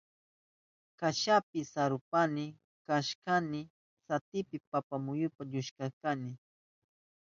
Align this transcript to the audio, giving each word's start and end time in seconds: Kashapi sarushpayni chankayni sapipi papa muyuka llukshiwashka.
Kashapi 0.99 1.59
sarushpayni 1.71 2.45
chankayni 2.85 3.61
sapipi 4.07 4.57
papa 4.69 4.95
muyuka 5.05 5.41
llukshiwashka. 5.49 6.19